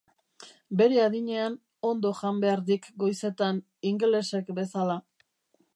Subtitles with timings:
[0.79, 1.57] Bere adinean,
[1.89, 3.61] ondo jan behar dik goizetan,
[3.93, 4.99] ingelesek bezala.